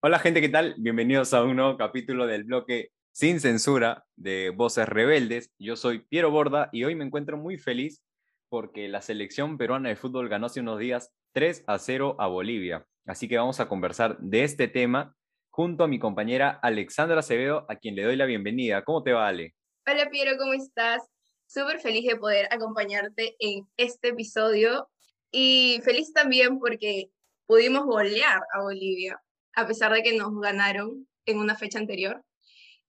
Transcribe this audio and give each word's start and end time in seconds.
Hola 0.00 0.20
gente, 0.20 0.40
¿qué 0.40 0.48
tal? 0.48 0.76
Bienvenidos 0.78 1.34
a 1.34 1.42
un 1.42 1.56
nuevo 1.56 1.76
capítulo 1.76 2.28
del 2.28 2.44
bloque 2.44 2.92
Sin 3.10 3.40
Censura 3.40 4.06
de 4.14 4.50
Voces 4.50 4.88
Rebeldes. 4.88 5.50
Yo 5.58 5.74
soy 5.74 5.98
Piero 5.98 6.30
Borda 6.30 6.68
y 6.70 6.84
hoy 6.84 6.94
me 6.94 7.04
encuentro 7.04 7.36
muy 7.36 7.58
feliz 7.58 8.04
porque 8.48 8.86
la 8.86 9.02
selección 9.02 9.58
peruana 9.58 9.88
de 9.88 9.96
fútbol 9.96 10.28
ganó 10.28 10.46
hace 10.46 10.60
unos 10.60 10.78
días 10.78 11.12
3 11.32 11.64
a 11.66 11.80
0 11.80 12.14
a 12.20 12.28
Bolivia. 12.28 12.86
Así 13.06 13.26
que 13.26 13.38
vamos 13.38 13.58
a 13.58 13.68
conversar 13.68 14.16
de 14.20 14.44
este 14.44 14.68
tema 14.68 15.16
junto 15.50 15.82
a 15.82 15.88
mi 15.88 15.98
compañera 15.98 16.60
Alexandra 16.62 17.18
Acevedo, 17.18 17.66
a 17.68 17.74
quien 17.74 17.96
le 17.96 18.04
doy 18.04 18.14
la 18.14 18.26
bienvenida. 18.26 18.84
¿Cómo 18.84 19.02
te 19.02 19.12
va, 19.12 19.26
Ale? 19.26 19.56
Hola 19.84 20.08
Piero, 20.10 20.38
¿cómo 20.38 20.52
estás? 20.52 21.02
Súper 21.48 21.80
feliz 21.80 22.06
de 22.06 22.14
poder 22.14 22.46
acompañarte 22.52 23.34
en 23.40 23.66
este 23.76 24.10
episodio 24.10 24.88
y 25.32 25.80
feliz 25.82 26.12
también 26.12 26.60
porque 26.60 27.10
pudimos 27.46 27.84
golear 27.84 28.40
a 28.54 28.62
Bolivia, 28.62 29.20
a 29.54 29.66
pesar 29.66 29.92
de 29.92 30.02
que 30.02 30.16
nos 30.16 30.38
ganaron 30.40 31.06
en 31.26 31.38
una 31.38 31.54
fecha 31.56 31.78
anterior. 31.78 32.22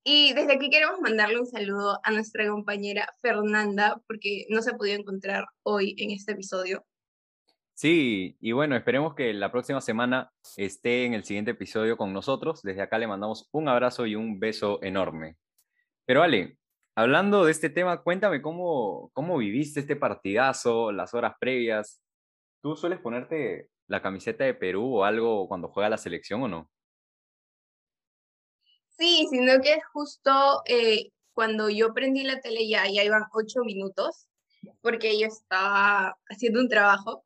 Y 0.03 0.33
desde 0.33 0.53
aquí 0.53 0.69
queremos 0.69 1.01
mandarle 1.01 1.39
un 1.39 1.45
saludo 1.45 1.99
a 2.03 2.11
nuestra 2.11 2.47
compañera 2.47 3.13
Fernanda, 3.21 4.01
porque 4.07 4.45
no 4.49 4.61
se 4.61 4.71
ha 4.71 4.77
podido 4.77 4.97
encontrar 4.97 5.45
hoy 5.63 5.95
en 5.97 6.11
este 6.11 6.31
episodio. 6.31 6.85
Sí, 7.73 8.35
y 8.41 8.51
bueno, 8.51 8.75
esperemos 8.75 9.15
que 9.15 9.33
la 9.33 9.51
próxima 9.51 9.79
semana 9.79 10.31
esté 10.57 11.05
en 11.05 11.13
el 11.13 11.23
siguiente 11.23 11.51
episodio 11.51 11.95
con 11.95 12.11
nosotros. 12.11 12.61
Desde 12.61 12.81
acá 12.81 12.97
le 12.97 13.07
mandamos 13.07 13.47
un 13.51 13.69
abrazo 13.69 14.05
y 14.05 14.15
un 14.15 14.39
beso 14.39 14.79
enorme. 14.83 15.37
Pero 16.05 16.23
Ale, 16.23 16.57
hablando 16.95 17.45
de 17.45 17.51
este 17.51 17.69
tema, 17.69 18.01
cuéntame 18.01 18.41
cómo, 18.41 19.11
cómo 19.13 19.37
viviste 19.37 19.79
este 19.79 19.95
partidazo, 19.95 20.91
las 20.91 21.13
horas 21.13 21.35
previas. 21.39 22.01
¿Tú 22.61 22.75
sueles 22.75 22.99
ponerte 22.99 23.69
la 23.89 24.01
camiseta 24.01 24.45
de 24.45 24.53
Perú 24.53 24.99
o 24.99 25.03
algo 25.03 25.47
cuando 25.47 25.67
juega 25.67 25.89
la 25.89 25.97
selección 25.97 26.43
o 26.43 26.47
no? 26.47 26.71
Sí, 28.97 29.27
sino 29.29 29.61
que 29.61 29.79
justo 29.93 30.61
eh, 30.65 31.11
cuando 31.33 31.69
yo 31.69 31.93
prendí 31.93 32.23
la 32.23 32.39
tele 32.39 32.67
ya, 32.67 32.85
ya 32.87 33.03
iban 33.03 33.23
ocho 33.33 33.61
minutos, 33.65 34.27
porque 34.81 35.19
yo 35.19 35.27
estaba 35.27 36.17
haciendo 36.29 36.59
un 36.59 36.69
trabajo, 36.69 37.25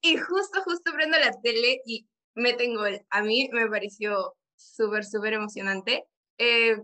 y 0.00 0.16
justo, 0.16 0.62
justo 0.62 0.92
prendo 0.92 1.18
la 1.18 1.32
tele 1.42 1.80
y 1.84 2.08
meten 2.34 2.74
gol. 2.74 3.04
A 3.10 3.22
mí 3.22 3.50
me 3.52 3.68
pareció 3.68 4.34
súper, 4.56 5.04
súper 5.04 5.34
emocionante. 5.34 6.06
Eh, 6.38 6.76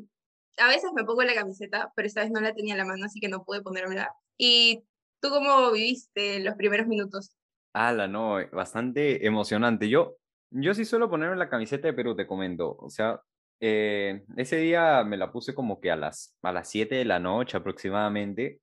a 0.58 0.68
veces 0.68 0.90
me 0.94 1.04
pongo 1.04 1.22
la 1.22 1.34
camiseta, 1.34 1.92
pero 1.96 2.06
esta 2.06 2.22
vez 2.22 2.30
no 2.30 2.40
la 2.40 2.54
tenía 2.54 2.74
en 2.74 2.78
la 2.78 2.84
mano, 2.84 3.06
así 3.06 3.20
que 3.20 3.28
no 3.28 3.44
pude 3.44 3.62
ponérmela. 3.62 4.12
¿Y 4.36 4.84
tú 5.20 5.30
cómo 5.30 5.70
viviste 5.72 6.40
los 6.40 6.54
primeros 6.56 6.86
minutos? 6.86 7.34
Ala, 7.76 8.08
no, 8.08 8.38
bastante 8.52 9.26
emocionante. 9.26 9.90
Yo, 9.90 10.16
yo 10.50 10.72
sí 10.72 10.86
suelo 10.86 11.10
ponerme 11.10 11.36
la 11.36 11.50
camiseta 11.50 11.88
de 11.88 11.92
Perú, 11.92 12.16
te 12.16 12.26
comento. 12.26 12.74
O 12.78 12.88
sea, 12.88 13.20
eh, 13.60 14.24
ese 14.38 14.56
día 14.56 15.04
me 15.04 15.18
la 15.18 15.30
puse 15.30 15.54
como 15.54 15.78
que 15.78 15.90
a 15.90 15.96
las, 15.96 16.34
a 16.42 16.52
las 16.52 16.70
7 16.70 16.94
de 16.94 17.04
la 17.04 17.18
noche 17.18 17.58
aproximadamente. 17.58 18.60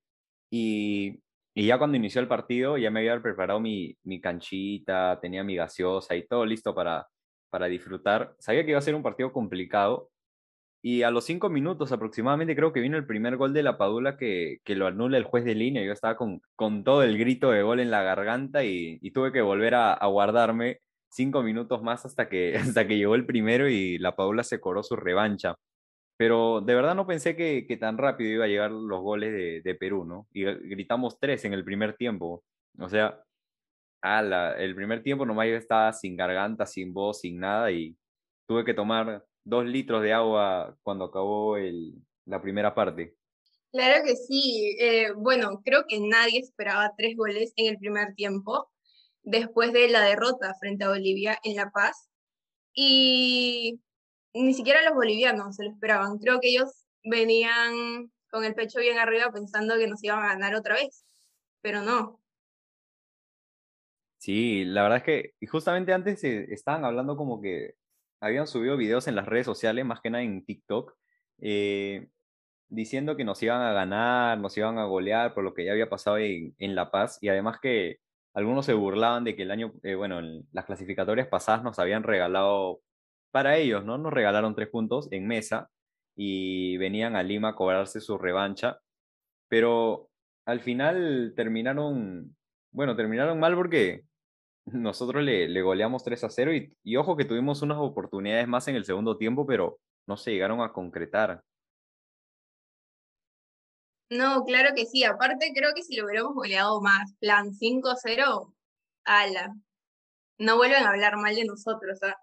Y, 0.49 1.21
y 1.53 1.67
ya 1.67 1.77
cuando 1.77 1.95
inició 1.97 2.21
el 2.21 2.27
partido, 2.27 2.75
ya 2.79 2.89
me 2.89 3.01
había 3.01 3.21
preparado 3.21 3.59
mi, 3.59 3.95
mi 4.03 4.19
canchita, 4.19 5.19
tenía 5.21 5.43
mi 5.43 5.57
gaseosa 5.57 6.15
y 6.15 6.25
todo 6.27 6.43
listo 6.43 6.73
para, 6.73 7.07
para 7.51 7.67
disfrutar. 7.67 8.35
Sabía 8.39 8.63
que 8.63 8.71
iba 8.71 8.79
a 8.79 8.81
ser 8.81 8.95
un 8.95 9.03
partido 9.03 9.31
complicado, 9.31 10.09
y 10.85 11.03
a 11.03 11.11
los 11.11 11.23
cinco 11.23 11.49
minutos 11.49 11.93
aproximadamente 11.93 12.57
creo 12.57 12.73
que 12.73 12.81
vino 12.81 12.97
el 12.97 13.05
primer 13.05 13.37
gol 13.37 13.53
de 13.53 13.63
la 13.63 13.77
Padula 13.77 14.17
que, 14.17 14.59
que 14.65 14.75
lo 14.75 14.85
anula 14.85 15.17
el 15.17 15.23
juez 15.23 15.45
de 15.45 15.55
línea. 15.55 15.81
Yo 15.81 15.93
estaba 15.93 16.17
con, 16.17 16.41
con 16.57 16.83
todo 16.83 17.03
el 17.03 17.17
grito 17.17 17.51
de 17.51 17.63
gol 17.63 17.79
en 17.79 17.89
la 17.89 18.03
garganta 18.03 18.65
y, 18.65 18.99
y 19.01 19.11
tuve 19.11 19.31
que 19.31 19.41
volver 19.41 19.75
a, 19.75 19.93
a, 19.93 20.07
guardarme 20.07 20.81
cinco 21.09 21.41
minutos 21.41 21.81
más 21.83 22.05
hasta 22.05 22.27
que, 22.27 22.57
hasta 22.57 22.85
que 22.85 22.97
llegó 22.97 23.15
el 23.15 23.25
primero 23.25 23.69
y 23.69 23.97
la 23.97 24.17
Padula 24.17 24.43
se 24.43 24.59
coró 24.59 24.83
su 24.83 24.97
revancha. 24.97 25.55
Pero 26.17 26.61
de 26.61 26.75
verdad 26.75 26.95
no 26.95 27.07
pensé 27.07 27.35
que, 27.37 27.65
que 27.67 27.77
tan 27.77 27.97
rápido 27.97 28.31
iba 28.31 28.45
a 28.45 28.47
llegar 28.49 28.71
los 28.71 29.01
goles 29.01 29.31
de, 29.31 29.61
de, 29.61 29.75
Perú, 29.75 30.05
¿no? 30.05 30.27
Y 30.33 30.43
gritamos 30.43 31.17
tres 31.19 31.45
en 31.45 31.53
el 31.53 31.63
primer 31.63 31.95
tiempo. 31.95 32.43
O 32.79 32.89
sea, 32.89 33.23
ala, 34.01 34.53
el 34.57 34.75
primer 34.75 35.01
tiempo 35.03 35.25
nomás 35.25 35.47
yo 35.47 35.55
estaba 35.55 35.93
sin 35.93 36.17
garganta, 36.17 36.65
sin 36.65 36.93
voz, 36.93 37.21
sin 37.21 37.39
nada 37.39 37.71
y 37.71 37.97
tuve 38.47 38.65
que 38.65 38.73
tomar 38.73 39.23
dos 39.43 39.65
litros 39.65 40.01
de 40.01 40.13
agua 40.13 40.77
cuando 40.83 41.05
acabó 41.05 41.57
el, 41.57 41.93
la 42.25 42.41
primera 42.41 42.73
parte. 42.73 43.15
Claro 43.71 44.03
que 44.05 44.15
sí. 44.15 44.75
Eh, 44.79 45.11
bueno, 45.15 45.61
creo 45.63 45.85
que 45.87 45.99
nadie 45.99 46.39
esperaba 46.39 46.93
tres 46.97 47.15
goles 47.17 47.53
en 47.55 47.67
el 47.67 47.79
primer 47.79 48.13
tiempo, 48.13 48.71
después 49.23 49.73
de 49.73 49.89
la 49.89 50.01
derrota 50.01 50.53
frente 50.59 50.83
a 50.83 50.89
Bolivia 50.89 51.39
en 51.43 51.55
La 51.55 51.71
Paz. 51.71 52.09
Y 52.73 53.79
ni 54.33 54.53
siquiera 54.53 54.83
los 54.83 54.93
bolivianos 54.93 55.55
se 55.55 55.63
lo 55.63 55.71
esperaban. 55.71 56.19
Creo 56.19 56.39
que 56.39 56.49
ellos 56.49 56.85
venían 57.03 58.11
con 58.29 58.43
el 58.43 58.55
pecho 58.55 58.79
bien 58.79 58.97
arriba 58.97 59.31
pensando 59.31 59.77
que 59.77 59.87
nos 59.87 60.03
iban 60.03 60.19
a 60.23 60.29
ganar 60.29 60.55
otra 60.55 60.75
vez, 60.75 61.03
pero 61.61 61.81
no. 61.81 62.19
Sí, 64.17 64.63
la 64.65 64.83
verdad 64.83 64.99
es 64.99 65.03
que 65.03 65.47
justamente 65.47 65.93
antes 65.93 66.23
estaban 66.23 66.85
hablando 66.85 67.17
como 67.17 67.41
que 67.41 67.75
habían 68.23 68.47
subido 68.47 68.77
videos 68.77 69.07
en 69.07 69.15
las 69.15 69.25
redes 69.27 69.45
sociales, 69.45 69.85
más 69.85 69.99
que 70.01 70.09
nada 70.09 70.23
en 70.23 70.45
TikTok, 70.45 70.93
eh, 71.41 72.07
diciendo 72.69 73.17
que 73.17 73.25
nos 73.25 73.43
iban 73.43 73.61
a 73.61 73.73
ganar, 73.73 74.39
nos 74.39 74.57
iban 74.57 74.77
a 74.79 74.85
golear 74.85 75.33
por 75.33 75.43
lo 75.43 75.53
que 75.53 75.65
ya 75.65 75.73
había 75.73 75.89
pasado 75.89 76.17
en, 76.17 76.53
La 76.75 76.89
Paz 76.89 77.19
y 77.21 77.27
además 77.29 77.59
que 77.61 77.97
algunos 78.33 78.65
se 78.65 78.73
burlaban 78.73 79.25
de 79.25 79.35
que 79.35 79.43
el 79.43 79.51
año, 79.51 79.73
eh, 79.83 79.95
bueno, 79.95 80.19
en 80.19 80.47
las 80.53 80.65
clasificatorias 80.65 81.27
pasadas 81.27 81.63
nos 81.63 81.79
habían 81.79 82.03
regalado 82.03 82.81
para 83.31 83.57
ellos, 83.57 83.83
¿no? 83.85 83.97
Nos 83.97 84.13
regalaron 84.13 84.55
tres 84.55 84.69
puntos 84.69 85.11
en 85.11 85.27
mesa 85.27 85.69
y 86.15 86.77
venían 86.77 87.15
a 87.15 87.23
Lima 87.23 87.49
a 87.49 87.55
cobrarse 87.55 87.99
su 88.01 88.17
revancha, 88.17 88.79
pero 89.49 90.09
al 90.45 90.61
final 90.61 91.33
terminaron, 91.35 92.35
bueno, 92.71 92.95
terminaron 92.95 93.39
mal 93.39 93.55
porque 93.55 94.05
nosotros 94.65 95.23
le, 95.23 95.47
le 95.47 95.61
goleamos 95.61 96.03
3 96.03 96.23
a 96.23 96.29
0 96.29 96.53
y, 96.53 96.73
y, 96.83 96.95
ojo 96.97 97.15
que 97.15 97.25
tuvimos 97.25 97.61
unas 97.61 97.77
oportunidades 97.79 98.47
más 98.47 98.67
en 98.67 98.75
el 98.75 98.85
segundo 98.85 99.17
tiempo, 99.17 99.45
pero 99.45 99.79
no 100.07 100.17
se 100.17 100.31
llegaron 100.31 100.61
a 100.61 100.71
concretar. 100.71 101.41
No, 104.09 104.43
claro 104.43 104.75
que 104.75 104.85
sí. 104.85 105.03
Aparte, 105.03 105.51
creo 105.55 105.73
que 105.73 105.81
si 105.83 105.95
lo 105.95 106.05
hubiéramos 106.05 106.35
goleado 106.35 106.81
más, 106.81 107.13
plan 107.19 107.51
5-0, 107.51 108.53
ala. 109.05 109.55
No 110.37 110.57
vuelven 110.57 110.83
a 110.83 110.89
hablar 110.89 111.17
mal 111.17 111.35
de 111.35 111.45
nosotros. 111.45 111.99
¿ah? 112.03 112.15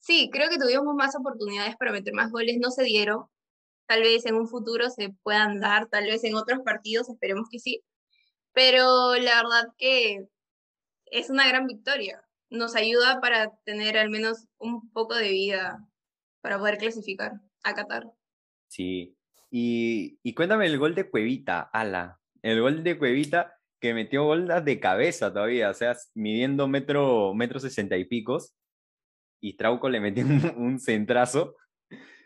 Sí, 0.00 0.30
creo 0.32 0.50
que 0.50 0.58
tuvimos 0.58 0.94
más 0.94 1.16
oportunidades 1.16 1.76
para 1.76 1.92
meter 1.92 2.12
más 2.14 2.30
goles, 2.30 2.58
no 2.60 2.70
se 2.70 2.84
dieron. 2.84 3.24
Tal 3.86 4.02
vez 4.02 4.26
en 4.26 4.34
un 4.34 4.48
futuro 4.48 4.90
se 4.90 5.10
puedan 5.22 5.60
dar, 5.60 5.88
tal 5.88 6.04
vez 6.04 6.24
en 6.24 6.34
otros 6.34 6.60
partidos, 6.64 7.08
esperemos 7.08 7.48
que 7.50 7.58
sí. 7.58 7.82
Pero 8.52 9.14
la 9.16 9.42
verdad 9.42 9.64
que 9.78 10.26
es 11.14 11.30
una 11.30 11.48
gran 11.48 11.66
victoria. 11.66 12.22
Nos 12.50 12.74
ayuda 12.74 13.20
para 13.20 13.56
tener 13.64 13.96
al 13.96 14.10
menos 14.10 14.48
un 14.58 14.90
poco 14.90 15.14
de 15.14 15.30
vida 15.30 15.86
para 16.42 16.58
poder 16.58 16.76
clasificar 16.76 17.32
a 17.62 17.74
Qatar. 17.74 18.10
Sí. 18.68 19.16
Y, 19.50 20.18
y 20.22 20.34
cuéntame 20.34 20.66
el 20.66 20.76
gol 20.76 20.94
de 20.94 21.08
Cuevita, 21.08 21.60
ala. 21.72 22.20
El 22.42 22.60
gol 22.60 22.82
de 22.82 22.98
Cuevita 22.98 23.54
que 23.80 23.94
metió 23.94 24.24
gol 24.24 24.48
de 24.64 24.80
cabeza 24.80 25.32
todavía, 25.32 25.70
o 25.70 25.74
sea, 25.74 25.94
midiendo 26.14 26.66
metro, 26.66 27.32
metro 27.34 27.60
sesenta 27.60 27.96
y 27.96 28.06
picos. 28.06 28.54
Y 29.40 29.56
Trauco 29.56 29.88
le 29.88 30.00
metió 30.00 30.24
un, 30.56 30.80
centrazo. 30.80 31.54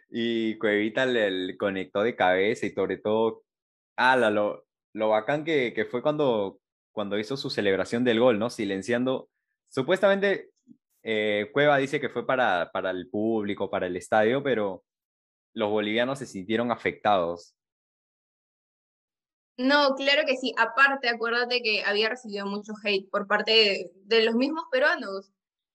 Y 0.08 0.56
Cuevita 0.58 1.04
le, 1.04 1.30
le, 1.30 1.56
conectó 1.58 2.02
de 2.02 2.16
cabeza 2.16 2.64
y 2.64 2.70
sobre 2.70 2.96
todo, 2.96 3.42
ala, 3.96 4.30
lo, 4.30 4.66
lo 4.94 5.10
bacán 5.10 5.44
que, 5.44 5.74
que 5.74 5.84
fue 5.84 6.00
cuando, 6.00 6.60
cuando 6.98 7.16
hizo 7.16 7.36
su 7.36 7.48
celebración 7.48 8.02
del 8.02 8.18
gol, 8.18 8.40
¿no? 8.40 8.50
Silenciando. 8.50 9.30
Supuestamente 9.68 10.50
eh, 11.04 11.48
Cueva 11.52 11.76
dice 11.76 12.00
que 12.00 12.08
fue 12.08 12.26
para, 12.26 12.72
para 12.72 12.90
el 12.90 13.08
público, 13.08 13.70
para 13.70 13.86
el 13.86 13.96
estadio, 13.96 14.42
pero 14.42 14.82
los 15.54 15.70
bolivianos 15.70 16.18
se 16.18 16.26
sintieron 16.26 16.72
afectados. 16.72 17.54
No, 19.58 19.94
claro 19.94 20.22
que 20.26 20.36
sí. 20.36 20.52
Aparte, 20.58 21.08
acuérdate 21.08 21.62
que 21.62 21.84
había 21.84 22.08
recibido 22.08 22.46
mucho 22.46 22.72
hate 22.82 23.08
por 23.08 23.28
parte 23.28 23.92
de, 23.94 24.24
los 24.24 24.34
mismos 24.34 24.64
peruanos, 24.72 25.30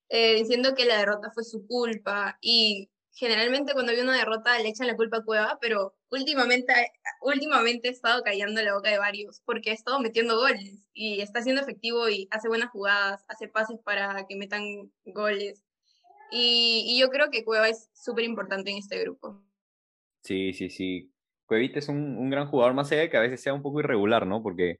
eh, 0.09 0.35
diciendo 0.35 0.75
que 0.75 0.83
la 0.83 0.97
derrota 0.97 1.31
fue 1.33 1.45
su 1.45 1.65
culpa 1.65 2.37
y 2.41 2.91
generalmente 3.13 3.73
cuando 3.73 3.91
hay 3.91 3.99
una 3.99 4.17
derrota 4.17 4.57
le 4.59 4.69
echan 4.69 4.87
la 4.87 4.95
culpa 4.95 5.17
a 5.17 5.23
Cueva, 5.23 5.57
pero 5.61 5.93
últimamente, 6.09 6.73
últimamente 7.21 7.87
he 7.87 7.91
estado 7.91 8.23
callando 8.23 8.61
la 8.61 8.73
boca 8.73 8.89
de 8.89 8.97
varios 8.97 9.41
porque 9.45 9.69
ha 9.69 9.73
estado 9.73 9.99
metiendo 9.99 10.37
goles 10.37 10.83
y 10.93 11.21
está 11.21 11.41
siendo 11.41 11.61
efectivo 11.61 12.09
y 12.09 12.27
hace 12.31 12.47
buenas 12.47 12.71
jugadas, 12.71 13.23
hace 13.27 13.47
pases 13.47 13.79
para 13.83 14.25
que 14.27 14.35
metan 14.35 14.91
goles. 15.05 15.63
Y, 16.31 16.85
y 16.87 16.99
yo 16.99 17.09
creo 17.09 17.29
que 17.29 17.45
Cueva 17.45 17.69
es 17.69 17.89
súper 17.93 18.25
importante 18.25 18.71
en 18.71 18.77
este 18.77 18.99
grupo. 18.99 19.39
Sí, 20.23 20.53
sí, 20.53 20.69
sí. 20.69 21.11
Cuevita 21.45 21.77
es 21.77 21.89
un, 21.89 22.17
un, 22.17 22.29
gran 22.31 22.47
jugador, 22.47 22.73
más 22.73 22.91
allá 22.91 23.01
de 23.01 23.09
que 23.09 23.17
a 23.17 23.21
veces 23.21 23.41
sea 23.41 23.53
un 23.53 23.61
poco 23.61 23.81
irregular, 23.81 24.25
¿no? 24.25 24.41
Porque 24.41 24.79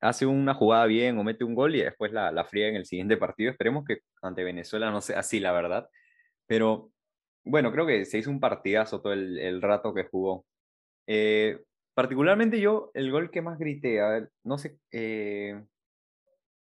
hace 0.00 0.26
una 0.26 0.52
jugada 0.52 0.84
bien 0.84 1.16
o 1.16 1.24
mete 1.24 1.44
un 1.44 1.54
gol 1.54 1.74
y 1.74 1.82
después 1.82 2.12
la, 2.12 2.30
la 2.30 2.44
fría 2.44 2.68
en 2.68 2.76
el 2.76 2.84
siguiente 2.84 3.16
partido. 3.16 3.50
Esperemos 3.50 3.84
que 3.86 4.00
ante 4.20 4.44
Venezuela 4.44 4.90
no 4.90 5.00
sea 5.00 5.20
así, 5.20 5.40
la 5.40 5.52
verdad. 5.52 5.88
Pero 6.46 6.90
bueno, 7.44 7.70
creo 7.72 7.86
que 7.86 8.04
se 8.04 8.18
hizo 8.18 8.30
un 8.30 8.40
partidazo 8.40 9.00
todo 9.00 9.12
el, 9.12 9.62
rato 9.62 9.94
que 9.94 10.04
jugó. 10.04 10.46
Eh, 11.06 11.62
particularmente 11.94 12.60
yo, 12.60 12.90
el 12.94 13.10
gol 13.10 13.30
que 13.30 13.42
más 13.42 13.58
grité, 13.58 14.00
a 14.00 14.08
ver, 14.08 14.30
no 14.42 14.58
sé, 14.58 14.78
eh, 14.90 15.62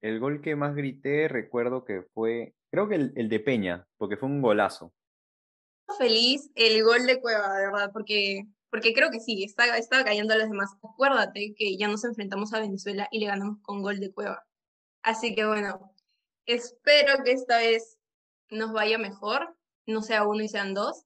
el 0.01 0.19
gol 0.19 0.41
que 0.41 0.55
más 0.55 0.75
grité 0.75 1.27
recuerdo 1.27 1.85
que 1.85 2.03
fue, 2.13 2.53
creo 2.71 2.87
que 2.87 2.95
el, 2.95 3.29
de 3.29 3.39
Peña, 3.39 3.87
porque 3.97 4.17
fue 4.17 4.29
un 4.29 4.41
golazo. 4.41 4.93
Feliz 5.97 6.51
el 6.55 6.83
gol 6.83 7.05
de 7.05 7.21
Cueva, 7.21 7.57
de 7.57 7.67
verdad, 7.67 7.91
porque, 7.93 8.45
porque 8.69 8.93
creo 8.93 9.09
que 9.09 9.19
sí, 9.19 9.43
estaba, 9.43 9.77
estaba 9.77 10.03
cayendo 10.03 10.33
a 10.33 10.37
los 10.37 10.49
demás. 10.49 10.71
Acuérdate 10.83 11.53
que 11.55 11.77
ya 11.77 11.87
nos 11.87 12.03
enfrentamos 12.03 12.53
a 12.53 12.59
Venezuela 12.59 13.07
y 13.11 13.19
le 13.19 13.27
ganamos 13.27 13.59
con 13.61 13.81
gol 13.81 13.99
de 13.99 14.11
Cueva. 14.11 14.45
Así 15.03 15.33
que 15.35 15.45
bueno, 15.45 15.93
espero 16.45 17.23
que 17.23 17.31
esta 17.31 17.59
vez 17.59 17.97
nos 18.49 18.73
vaya 18.73 18.97
mejor, 18.97 19.55
no 19.85 20.01
sea 20.01 20.27
uno 20.27 20.43
y 20.43 20.47
sean 20.47 20.73
dos. 20.73 21.05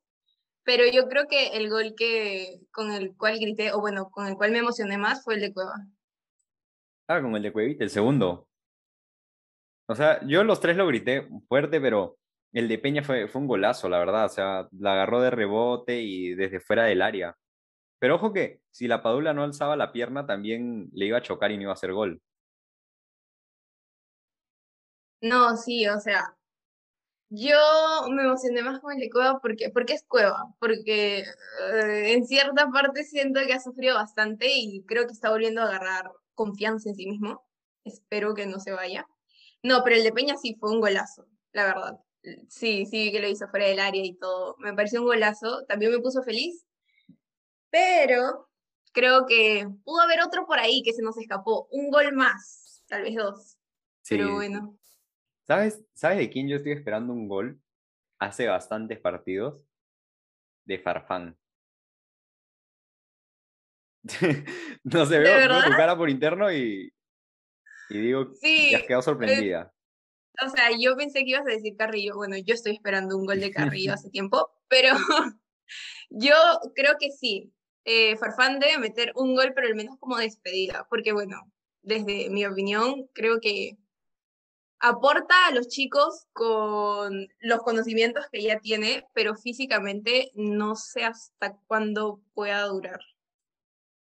Pero 0.63 0.83
yo 0.91 1.07
creo 1.07 1.27
que 1.27 1.57
el 1.57 1.69
gol 1.69 1.95
que 1.97 2.61
con 2.71 2.91
el 2.91 3.15
cual 3.15 3.39
grité, 3.39 3.71
o 3.73 3.79
bueno, 3.81 4.09
con 4.11 4.27
el 4.27 4.35
cual 4.35 4.51
me 4.51 4.59
emocioné 4.59 4.97
más 4.97 5.23
fue 5.23 5.35
el 5.35 5.41
de 5.41 5.53
Cueva. 5.53 5.75
Ah, 7.07 7.21
con 7.21 7.35
el 7.35 7.41
de 7.41 7.51
Cuevita, 7.51 7.83
el 7.83 7.89
segundo. 7.89 8.47
O 9.87 9.95
sea, 9.95 10.23
yo 10.27 10.43
los 10.43 10.59
tres 10.59 10.77
lo 10.77 10.85
grité 10.85 11.27
fuerte, 11.47 11.81
pero 11.81 12.17
el 12.53 12.67
de 12.67 12.77
Peña 12.77 13.01
fue, 13.01 13.27
fue 13.27 13.41
un 13.41 13.47
golazo, 13.47 13.89
la 13.89 13.97
verdad. 13.97 14.25
O 14.25 14.29
sea, 14.29 14.67
la 14.77 14.93
agarró 14.93 15.21
de 15.21 15.31
rebote 15.31 16.01
y 16.01 16.35
desde 16.35 16.59
fuera 16.59 16.83
del 16.83 17.01
área. 17.01 17.35
Pero 17.99 18.15
ojo 18.15 18.31
que 18.31 18.61
si 18.69 18.87
la 18.87 19.01
Padula 19.01 19.33
no 19.33 19.43
alzaba 19.43 19.75
la 19.75 19.91
pierna, 19.91 20.25
también 20.25 20.89
le 20.93 21.07
iba 21.07 21.17
a 21.17 21.21
chocar 21.21 21.51
y 21.51 21.57
no 21.57 21.63
iba 21.63 21.71
a 21.71 21.73
hacer 21.73 21.93
gol. 21.93 22.21
No, 25.21 25.57
sí, 25.57 25.87
o 25.87 25.99
sea, 25.99 26.33
yo 27.29 27.57
me 28.09 28.23
emocioné 28.23 28.61
más 28.63 28.79
con 28.79 28.93
el 28.93 28.99
de 28.99 29.09
Cueva 29.09 29.39
porque, 29.39 29.69
porque 29.69 29.93
es 29.93 30.03
Cueva, 30.03 30.53
porque 30.59 31.19
eh, 31.19 32.13
en 32.13 32.25
cierta 32.25 32.69
parte 32.69 33.03
siento 33.03 33.39
que 33.45 33.53
ha 33.53 33.59
sufrido 33.59 33.95
bastante 33.95 34.47
y 34.49 34.83
creo 34.85 35.05
que 35.05 35.13
está 35.13 35.29
volviendo 35.29 35.61
a 35.61 35.65
agarrar 35.65 36.11
confianza 36.33 36.89
en 36.89 36.95
sí 36.95 37.07
mismo. 37.07 37.45
Espero 37.83 38.33
que 38.33 38.45
no 38.45 38.59
se 38.59 38.71
vaya. 38.71 39.07
No, 39.63 39.83
pero 39.83 39.95
el 39.97 40.03
de 40.03 40.11
Peña 40.11 40.37
sí 40.37 40.55
fue 40.59 40.71
un 40.71 40.81
golazo, 40.81 41.27
la 41.51 41.65
verdad. 41.65 41.99
Sí, 42.47 42.85
sí 42.85 43.11
que 43.11 43.19
lo 43.19 43.27
hizo 43.27 43.47
fuera 43.47 43.67
del 43.67 43.79
área 43.79 44.03
y 44.03 44.15
todo. 44.15 44.55
Me 44.59 44.73
pareció 44.73 45.01
un 45.01 45.07
golazo. 45.07 45.65
También 45.67 45.91
me 45.91 45.99
puso 45.99 46.23
feliz. 46.23 46.65
Pero 47.69 48.49
creo 48.91 49.25
que 49.25 49.67
pudo 49.83 50.01
haber 50.01 50.21
otro 50.21 50.45
por 50.45 50.59
ahí 50.59 50.81
que 50.83 50.93
se 50.93 51.01
nos 51.01 51.17
escapó. 51.17 51.67
Un 51.71 51.89
gol 51.89 52.13
más, 52.13 52.83
tal 52.87 53.03
vez 53.03 53.15
dos. 53.15 53.57
Pero 54.07 54.33
bueno. 54.33 54.78
¿Sabes, 55.50 55.84
¿Sabes 55.96 56.19
de 56.19 56.30
quién 56.30 56.48
yo 56.48 56.57
estoy 56.57 56.74
esperando 56.74 57.12
un 57.12 57.28
gol? 57.28 57.60
Hace 58.19 58.46
bastantes 58.46 59.00
partidos. 59.00 59.60
De 60.63 60.78
Farfán. 60.78 61.36
no 64.84 65.06
sé, 65.07 65.18
veo, 65.18 65.63
tu 65.63 65.72
cara 65.72 65.98
por 65.98 66.07
interno 66.07 66.51
y, 66.54 66.94
y 67.90 67.98
digo, 68.00 68.31
sí, 68.40 68.75
has 68.75 68.84
quedado 68.84 69.01
sorprendida. 69.01 69.74
o 70.46 70.50
sea, 70.50 70.69
yo 70.80 70.96
pensé 70.96 71.22
que 71.22 71.31
ibas 71.31 71.48
a 71.48 71.51
decir 71.51 71.75
Carrillo. 71.75 72.16
Bueno, 72.16 72.38
yo 72.38 72.54
estoy 72.54 72.74
esperando 72.74 73.18
un 73.18 73.25
gol 73.25 73.40
de 73.40 73.50
Carrillo 73.50 73.94
hace 73.96 74.12
tiempo, 74.12 74.51
pero 74.68 74.94
yo 76.12 76.36
creo 76.75 76.94
que 77.00 77.10
sí. 77.10 77.51
Eh, 77.86 78.18
Farfán 78.18 78.60
debe 78.60 78.78
meter 78.78 79.13
un 79.16 79.34
gol, 79.34 79.54
pero 79.56 79.66
al 79.66 79.74
menos 79.74 79.98
como 79.98 80.16
despedida, 80.18 80.86
porque 80.92 81.12
bueno, 81.12 81.51
desde 81.81 82.30
mi 82.30 82.46
opinión, 82.46 83.10
creo 83.16 83.40
que 83.42 83.80
aporta 84.79 85.47
a 85.47 85.53
los 85.53 85.67
chicos 85.67 86.27
con 86.33 87.27
los 87.39 87.59
conocimientos 87.59 88.25
que 88.31 88.41
ya 88.41 88.59
tiene, 88.59 89.05
pero 89.13 89.35
físicamente 89.35 90.31
no 90.35 90.75
sé 90.75 91.03
hasta 91.03 91.57
cuándo 91.67 92.21
pueda 92.33 92.63
durar. 92.65 92.99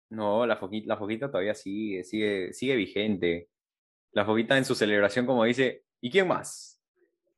No, 0.10 0.46
la 0.46 0.58
foquita, 0.58 0.88
la 0.88 0.98
foquita 0.98 1.32
todavía 1.32 1.56
sigue, 1.56 2.04
sigue, 2.04 2.54
sigue 2.54 2.76
vigente. 2.76 3.50
La 4.12 4.26
foquita 4.26 4.58
en 4.58 4.66
su 4.66 4.76
celebración 4.76 5.26
como 5.26 5.44
dice, 5.44 5.84
¿y 6.02 6.12
quién 6.12 6.28
más? 6.28 6.80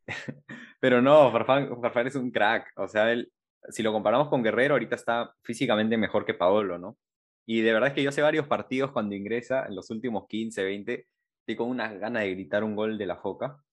pero 0.80 1.02
no, 1.02 1.32
Farfán, 1.32 1.82
Farfán, 1.82 2.08
es 2.08 2.16
un 2.16 2.32
crack. 2.32 2.72
O 2.78 2.88
sea, 2.88 3.12
él, 3.12 3.32
si 3.70 3.82
lo 3.82 3.94
comparamos 3.94 4.30
con 4.30 4.44
Guerrero, 4.44 4.76
ahorita 4.76 4.96
está 4.96 5.34
físicamente 5.42 5.98
mejor 5.98 6.26
que 6.26 6.34
Paolo, 6.34 6.78
¿no? 6.78 6.98
Y 7.46 7.62
de 7.62 7.74
verdad 7.74 7.90
es 7.90 7.96
que 7.96 8.04
yo 8.04 8.12
sé 8.12 8.22
varios 8.22 8.48
partidos 8.48 8.92
cuando 8.92 9.16
ingresa, 9.16 9.66
en 9.68 9.76
los 9.76 9.90
últimos 9.90 10.28
15, 10.28 10.64
20, 10.64 11.08
estoy 11.46 11.56
con 11.56 11.70
unas 11.70 12.00
ganas 12.00 12.24
de 12.24 12.32
gritar 12.32 12.64
un 12.64 12.76
gol 12.76 12.98
de 12.98 13.06
la 13.06 13.18
Foca. 13.18 13.64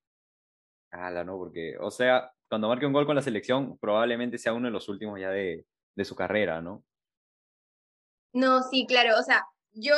Ala, 0.91 1.25
¿no? 1.25 1.39
Porque, 1.39 1.79
o 1.81 1.91
sea, 1.91 2.31
cuando 2.51 2.69
marque 2.69 2.85
un 2.85 2.93
gol 2.93 3.07
con 3.07 3.17
la 3.17 3.23
selección, 3.23 3.79
probablemente 3.79 4.37
sea 4.37 4.53
uno 4.53 4.67
de 4.67 4.73
los 4.73 4.91
últimos 4.91 5.19
ya 5.19 5.31
de, 5.31 5.65
de 5.95 6.05
su 6.05 6.15
carrera, 6.15 6.61
¿no? 6.61 6.85
No, 8.35 8.63
sí, 8.63 8.85
claro. 8.87 9.19
O 9.19 9.23
sea, 9.23 9.47
yo 9.73 9.95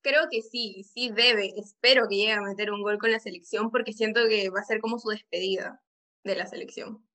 creo 0.00 0.28
que 0.30 0.40
sí, 0.40 0.82
sí 0.82 1.10
debe. 1.10 1.52
Espero 1.58 2.08
que 2.08 2.16
llegue 2.16 2.32
a 2.32 2.40
meter 2.40 2.70
un 2.70 2.80
gol 2.80 2.96
con 2.96 3.12
la 3.12 3.20
selección 3.20 3.70
porque 3.70 3.92
siento 3.92 4.26
que 4.26 4.48
va 4.48 4.60
a 4.60 4.64
ser 4.64 4.80
como 4.80 4.98
su 4.98 5.10
despedida 5.10 5.82
de 6.24 6.36
la 6.36 6.46
selección. 6.46 7.06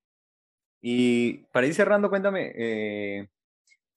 Y 0.82 1.46
para 1.52 1.66
ir 1.66 1.74
cerrando, 1.74 2.12
cuéntame, 2.12 2.54
eh, 2.56 3.28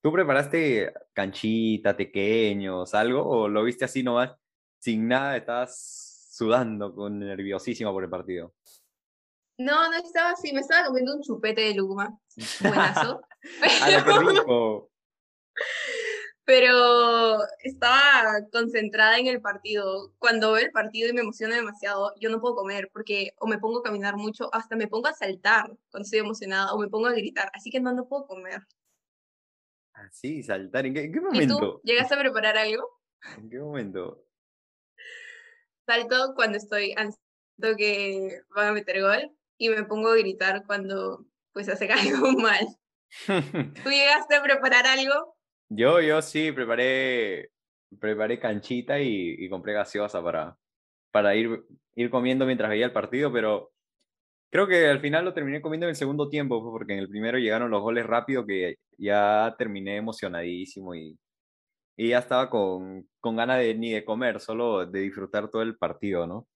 ¿tú 0.00 0.10
preparaste 0.10 0.90
canchita, 1.12 1.94
pequeños, 1.94 2.94
algo? 2.94 3.28
¿O 3.28 3.48
lo 3.48 3.62
viste 3.62 3.84
así 3.84 4.02
nomás? 4.02 4.34
Sin 4.78 5.08
nada, 5.08 5.36
estabas 5.36 6.28
sudando, 6.30 6.94
con 6.94 7.18
nerviosísima 7.18 7.92
por 7.92 8.04
el 8.04 8.10
partido. 8.10 8.54
No, 9.58 9.90
no 9.90 9.96
estaba 9.96 10.30
así, 10.30 10.52
me 10.52 10.60
estaba 10.60 10.86
comiendo 10.86 11.16
un 11.16 11.22
chupete 11.22 11.62
de 11.62 11.74
luma. 11.74 12.16
Buenazo. 12.60 13.20
Pero 16.44 17.40
estaba 17.62 18.22
concentrada 18.50 19.18
en 19.18 19.26
el 19.26 19.42
partido. 19.42 20.14
Cuando 20.18 20.52
veo 20.52 20.64
el 20.64 20.70
partido 20.70 21.10
y 21.10 21.12
me 21.12 21.20
emociona 21.20 21.56
demasiado, 21.56 22.14
yo 22.18 22.30
no 22.30 22.40
puedo 22.40 22.54
comer 22.54 22.88
porque 22.90 23.34
o 23.38 23.46
me 23.46 23.58
pongo 23.58 23.80
a 23.80 23.82
caminar 23.82 24.16
mucho, 24.16 24.48
hasta 24.54 24.76
me 24.76 24.86
pongo 24.86 25.08
a 25.08 25.12
saltar 25.12 25.66
cuando 25.90 26.04
estoy 26.04 26.20
emocionada 26.20 26.72
o 26.72 26.78
me 26.78 26.88
pongo 26.88 27.08
a 27.08 27.12
gritar. 27.12 27.50
Así 27.52 27.70
que 27.70 27.80
no, 27.80 27.92
no 27.92 28.08
puedo 28.08 28.26
comer. 28.26 28.62
Ah, 29.92 30.08
sí, 30.10 30.42
saltar. 30.42 30.86
¿En 30.86 30.94
qué, 30.94 31.20
momento? 31.20 31.42
¿Y 31.42 31.46
tú? 31.58 31.80
¿Llegaste 31.82 32.14
a 32.14 32.20
preparar 32.20 32.56
algo? 32.56 32.88
¿En 33.36 33.50
qué 33.50 33.58
momento? 33.58 34.24
Salto 35.88 36.34
cuando 36.34 36.58
estoy 36.58 36.92
ansioso 36.96 37.76
que 37.76 38.42
van 38.54 38.68
a 38.68 38.72
meter 38.72 39.00
gol 39.00 39.32
y 39.56 39.70
me 39.70 39.84
pongo 39.84 40.10
a 40.10 40.16
gritar 40.16 40.64
cuando 40.66 41.24
pues 41.52 41.68
hace 41.68 41.88
algo 41.92 42.32
mal. 42.32 42.66
¿Tú 43.82 43.90
llegaste 43.90 44.36
a 44.36 44.42
preparar 44.42 44.86
algo? 44.86 45.36
Yo, 45.70 46.00
yo 46.00 46.20
sí, 46.20 46.52
preparé, 46.52 47.50
preparé 47.98 48.38
canchita 48.38 49.00
y, 49.00 49.48
compré 49.48 49.72
gaseosa 49.72 50.22
para, 50.22 50.56
para 51.10 51.34
ir, 51.34 51.64
ir 51.94 52.10
comiendo 52.10 52.46
mientras 52.46 52.70
veía 52.70 52.86
el 52.86 52.92
partido, 52.92 53.32
pero 53.32 53.72
creo 54.50 54.66
que 54.66 54.86
al 54.86 55.00
final 55.00 55.24
lo 55.24 55.34
terminé 55.34 55.60
comiendo 55.60 55.86
en 55.86 55.90
el 55.90 55.96
segundo 55.96 56.28
tiempo, 56.28 56.62
pues, 56.62 56.72
porque 56.72 56.92
en 56.94 57.00
el 57.00 57.08
primero 57.08 57.38
llegaron 57.38 57.70
los 57.70 57.82
goles 57.82 58.06
rápido 58.06 58.46
que 58.46 58.76
ya 58.98 59.54
terminé 59.58 59.96
emocionadísimo 59.96 60.94
y, 60.94 61.18
y 61.98 62.10
ya 62.10 62.20
estaba 62.20 62.48
con, 62.48 63.10
con 63.18 63.34
ganas 63.34 63.58
de 63.58 63.74
ni 63.74 63.90
de 63.90 64.04
comer, 64.04 64.38
solo 64.38 64.86
de 64.86 65.00
disfrutar 65.00 65.50
todo 65.50 65.62
el 65.62 65.76
partido, 65.76 66.28
¿no? 66.28 66.46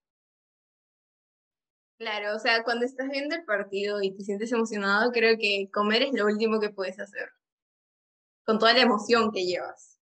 Claro, 1.99 2.37
o 2.37 2.39
sea, 2.39 2.63
cuando 2.63 2.87
estás 2.87 3.09
viendo 3.11 3.35
el 3.35 3.45
partido 3.45 4.01
y 4.01 4.15
te 4.15 4.23
sientes 4.23 4.53
emocionado, 4.53 5.11
creo 5.11 5.37
que 5.39 5.69
comer 5.73 6.03
es 6.03 6.13
lo 6.13 6.27
último 6.27 6.61
que 6.61 6.71
puedes 6.71 7.01
hacer, 7.01 7.29
con 8.45 8.61
toda 8.61 8.73
la 8.73 8.83
emoción 8.83 9.33
que 9.33 9.45
llevas. 9.45 10.01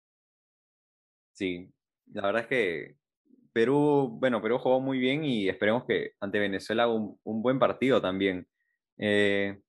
Sí, 1.33 1.69
la 2.13 2.23
verdad 2.23 2.43
es 2.43 2.49
que 2.49 2.97
Perú, 3.53 4.17
bueno, 4.21 4.41
Perú 4.41 4.59
jugó 4.59 4.81
muy 4.81 5.01
bien 5.01 5.25
y 5.25 5.49
esperemos 5.49 5.85
que 5.85 6.13
ante 6.21 6.39
Venezuela 6.39 6.85
haga 6.85 6.95
un, 6.95 7.19
un 7.25 7.43
buen 7.43 7.59
partido 7.59 8.01
también. 8.01 8.47
Eh, 8.99 9.61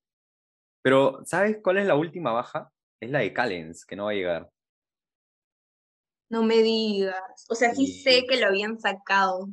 pero, 0.84 1.22
¿sabes 1.25 1.57
cuál 1.63 1.79
es 1.79 1.88
la 1.88 1.95
última 1.95 2.31
baja? 2.31 2.72
Es 3.00 3.10
la 3.10 3.19
de 3.19 3.34
Callens, 3.34 3.84
que 3.84 3.95
no 3.95 4.05
va 4.05 4.12
a 4.12 4.13
llegar. 4.13 4.51
No 6.29 6.44
me 6.44 6.62
digas. 6.62 7.46
O 7.50 7.55
sea, 7.55 7.74
sí 7.74 7.88
sé 7.88 8.25
que 8.27 8.38
lo 8.38 8.48
habían 8.48 8.79
sacado 8.79 9.50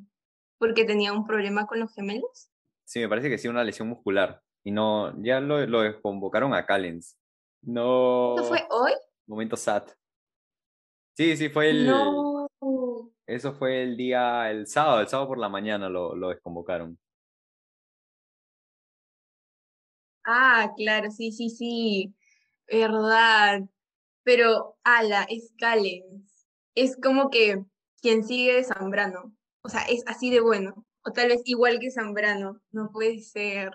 porque 0.58 0.84
tenía 0.84 1.12
un 1.12 1.26
problema 1.26 1.66
con 1.66 1.80
los 1.80 1.92
gemelos. 1.94 2.50
Sí, 2.84 3.00
me 3.00 3.08
parece 3.08 3.28
que 3.28 3.38
sí, 3.38 3.48
una 3.48 3.64
lesión 3.64 3.88
muscular. 3.88 4.42
Y 4.64 4.70
no, 4.70 5.12
ya 5.22 5.40
lo, 5.40 5.66
lo 5.66 6.00
convocaron 6.00 6.54
a 6.54 6.64
Callens. 6.64 7.18
No. 7.62 8.36
¿Eso 8.36 8.44
fue 8.44 8.66
hoy? 8.70 8.92
Momento 9.26 9.56
SAT. 9.56 9.90
Sí, 11.16 11.36
sí, 11.36 11.48
fue 11.48 11.70
el. 11.70 11.86
No. 11.86 12.48
Eso 13.26 13.52
fue 13.52 13.82
el 13.82 13.96
día, 13.96 14.50
el 14.50 14.66
sábado, 14.66 15.00
el 15.00 15.08
sábado 15.08 15.28
por 15.28 15.38
la 15.38 15.48
mañana 15.48 15.88
lo, 15.88 16.16
lo 16.16 16.28
desconvocaron. 16.30 16.98
Ah, 20.24 20.72
claro, 20.76 21.10
sí, 21.10 21.32
sí, 21.32 21.50
sí. 21.50 22.14
Verdad. 22.66 23.62
Pero, 24.22 24.76
ala, 24.84 25.26
es 25.28 25.52
Callens 25.58 26.31
es 26.74 26.96
como 26.96 27.30
que 27.30 27.64
quien 28.00 28.24
sigue 28.24 28.54
de 28.54 28.64
Zambrano. 28.64 29.34
O 29.62 29.68
sea, 29.68 29.82
es 29.82 30.02
así 30.06 30.30
de 30.30 30.40
bueno. 30.40 30.86
O 31.04 31.12
tal 31.12 31.28
vez 31.28 31.42
igual 31.44 31.78
que 31.78 31.90
Zambrano. 31.90 32.60
No 32.70 32.90
puede 32.90 33.20
ser. 33.20 33.72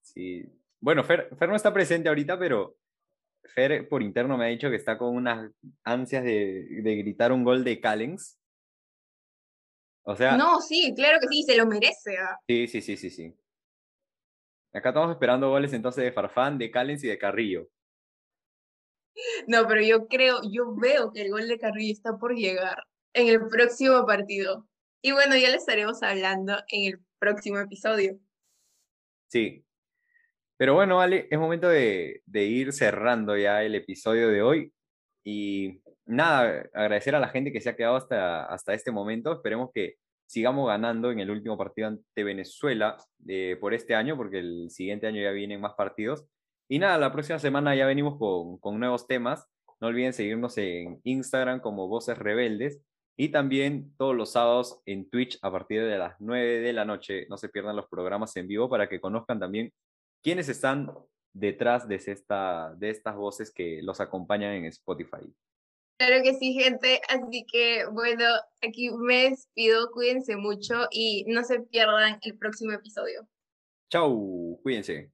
Sí. 0.00 0.44
Bueno, 0.80 1.04
Fer, 1.04 1.34
Fer 1.36 1.48
no 1.48 1.56
está 1.56 1.72
presente 1.72 2.08
ahorita, 2.08 2.38
pero 2.38 2.76
Fer 3.54 3.88
por 3.88 4.02
interno 4.02 4.36
me 4.36 4.44
ha 4.44 4.48
dicho 4.48 4.70
que 4.70 4.76
está 4.76 4.96
con 4.96 5.14
unas 5.14 5.50
ansias 5.84 6.24
de, 6.24 6.66
de 6.82 6.96
gritar 6.96 7.32
un 7.32 7.44
gol 7.44 7.64
de 7.64 7.80
Callens. 7.80 8.38
O 10.02 10.16
sea. 10.16 10.36
No, 10.36 10.60
sí, 10.60 10.94
claro 10.94 11.18
que 11.20 11.28
sí, 11.28 11.42
se 11.42 11.56
lo 11.56 11.66
merece. 11.66 12.16
¿ah? 12.16 12.38
Sí, 12.46 12.66
sí, 12.66 12.80
sí, 12.80 12.96
sí, 12.96 13.10
sí. 13.10 13.34
Acá 14.72 14.90
estamos 14.90 15.10
esperando 15.10 15.50
goles 15.50 15.72
entonces 15.72 16.04
de 16.04 16.12
Farfán, 16.12 16.58
de 16.58 16.70
Callens 16.70 17.04
y 17.04 17.08
de 17.08 17.18
Carrillo. 17.18 17.68
No, 19.46 19.66
pero 19.66 19.82
yo 19.82 20.06
creo, 20.08 20.40
yo 20.50 20.74
veo 20.74 21.12
que 21.12 21.22
el 21.22 21.30
gol 21.30 21.48
de 21.48 21.58
Carrillo 21.58 21.92
está 21.92 22.18
por 22.18 22.34
llegar 22.34 22.84
en 23.12 23.28
el 23.28 23.48
próximo 23.48 24.06
partido. 24.06 24.66
Y 25.02 25.12
bueno, 25.12 25.36
ya 25.36 25.50
le 25.50 25.56
estaremos 25.56 26.02
hablando 26.02 26.54
en 26.68 26.92
el 26.92 27.00
próximo 27.18 27.58
episodio. 27.58 28.18
Sí. 29.28 29.64
Pero 30.56 30.74
bueno, 30.74 31.00
Ale, 31.00 31.28
es 31.30 31.38
momento 31.38 31.68
de, 31.68 32.22
de 32.26 32.44
ir 32.44 32.72
cerrando 32.72 33.36
ya 33.36 33.62
el 33.62 33.74
episodio 33.74 34.28
de 34.28 34.42
hoy. 34.42 34.72
Y 35.24 35.80
nada, 36.06 36.68
agradecer 36.74 37.14
a 37.14 37.20
la 37.20 37.28
gente 37.28 37.52
que 37.52 37.60
se 37.60 37.70
ha 37.70 37.76
quedado 37.76 37.96
hasta, 37.96 38.44
hasta 38.44 38.74
este 38.74 38.90
momento. 38.90 39.32
Esperemos 39.32 39.70
que 39.72 39.96
sigamos 40.26 40.68
ganando 40.68 41.10
en 41.10 41.20
el 41.20 41.30
último 41.30 41.56
partido 41.56 41.88
ante 41.88 42.24
Venezuela 42.24 42.96
eh, 43.26 43.56
por 43.60 43.72
este 43.74 43.94
año, 43.94 44.16
porque 44.16 44.38
el 44.38 44.70
siguiente 44.70 45.06
año 45.06 45.22
ya 45.22 45.30
vienen 45.30 45.60
más 45.60 45.74
partidos. 45.74 46.26
Y 46.68 46.78
nada, 46.78 46.98
la 46.98 47.12
próxima 47.12 47.38
semana 47.38 47.74
ya 47.74 47.86
venimos 47.86 48.18
con, 48.18 48.58
con 48.58 48.78
nuevos 48.78 49.06
temas. 49.06 49.46
No 49.80 49.88
olviden 49.88 50.12
seguirnos 50.12 50.58
en 50.58 51.00
Instagram 51.04 51.60
como 51.60 51.88
Voces 51.88 52.18
Rebeldes 52.18 52.80
y 53.16 53.30
también 53.30 53.94
todos 53.96 54.14
los 54.14 54.32
sábados 54.32 54.80
en 54.86 55.08
Twitch 55.08 55.38
a 55.42 55.50
partir 55.50 55.82
de 55.84 55.98
las 55.98 56.14
9 56.20 56.60
de 56.60 56.72
la 56.72 56.84
noche. 56.84 57.26
No 57.28 57.36
se 57.36 57.48
pierdan 57.48 57.74
los 57.74 57.88
programas 57.88 58.36
en 58.36 58.46
vivo 58.46 58.68
para 58.68 58.88
que 58.88 59.00
conozcan 59.00 59.40
también 59.40 59.72
quiénes 60.22 60.48
están 60.48 60.92
detrás 61.32 61.88
de, 61.88 61.96
esta, 61.96 62.74
de 62.76 62.90
estas 62.90 63.16
voces 63.16 63.52
que 63.52 63.80
los 63.82 64.00
acompañan 64.00 64.52
en 64.52 64.66
Spotify. 64.66 65.32
Claro 65.98 66.22
que 66.22 66.34
sí, 66.34 66.52
gente. 66.52 67.00
Así 67.08 67.44
que 67.50 67.86
bueno, 67.86 68.24
aquí 68.62 68.90
me 68.90 69.30
despido. 69.30 69.90
Cuídense 69.90 70.36
mucho 70.36 70.86
y 70.90 71.24
no 71.26 71.42
se 71.42 71.60
pierdan 71.60 72.18
el 72.22 72.38
próximo 72.38 72.72
episodio. 72.72 73.26
Chau, 73.90 74.60
cuídense. 74.62 75.10